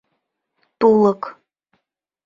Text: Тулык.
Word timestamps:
Тулык. 0.79 1.21